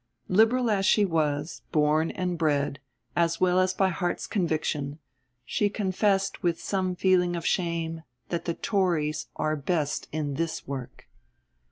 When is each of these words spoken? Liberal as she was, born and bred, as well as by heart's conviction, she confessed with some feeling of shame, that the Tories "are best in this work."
Liberal 0.29 0.71
as 0.71 0.87
she 0.87 1.05
was, 1.05 1.61
born 1.71 2.09
and 2.09 2.35
bred, 2.35 2.79
as 3.15 3.39
well 3.39 3.59
as 3.59 3.71
by 3.75 3.89
heart's 3.89 4.25
conviction, 4.25 4.97
she 5.45 5.69
confessed 5.69 6.41
with 6.41 6.59
some 6.59 6.95
feeling 6.95 7.35
of 7.35 7.45
shame, 7.45 8.01
that 8.29 8.45
the 8.45 8.55
Tories 8.55 9.27
"are 9.35 9.55
best 9.55 10.07
in 10.11 10.33
this 10.33 10.67
work." 10.67 11.07